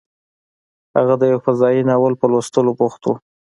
[0.97, 3.09] هغه د یو فضايي ناول په لوستلو بوخت و